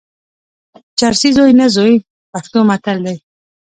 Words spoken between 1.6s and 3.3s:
زوی، پښتو متل دئ.